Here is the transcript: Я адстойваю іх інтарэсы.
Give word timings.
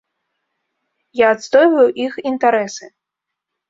Я 1.23 1.27
адстойваю 1.35 1.87
іх 2.09 2.13
інтарэсы. 2.35 2.95